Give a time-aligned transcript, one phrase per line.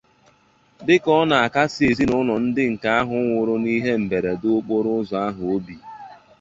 [0.85, 5.75] Dịka ọ na-akasì ezinụlọ ndị nke ha nwụrụ n'ihe mberede okporoụzọ ahụ obi